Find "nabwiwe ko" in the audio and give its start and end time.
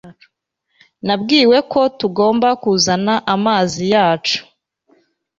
1.05-1.79